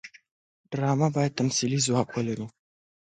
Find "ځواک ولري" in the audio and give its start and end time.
1.85-2.47